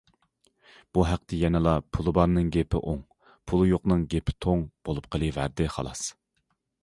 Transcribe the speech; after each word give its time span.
بۇ 0.97 1.03
ھەقتە 1.07 1.39
يەنىلا« 1.41 1.73
پۇلى 1.97 2.13
بارنىڭ 2.19 2.47
گېپى 2.55 2.81
ئوڭ، 2.91 2.97
پۇلى 3.51 3.67
يوقنىڭ 3.73 4.07
گېپى 4.13 4.35
توڭ» 4.45 4.63
بولۇپ 4.89 5.11
قىلىۋەردى 5.17 5.71
خالاس. 5.77 6.05